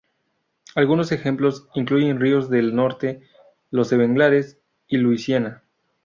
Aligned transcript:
Algunos 0.73 1.11
ejemplos 1.11 1.67
incluyen 1.75 2.19
ríos 2.19 2.49
del 2.49 2.73
norte, 2.75 3.21
los 3.69 3.91
Everglades 3.91 4.57
y 4.87 4.97
Louisiana. 4.97 5.61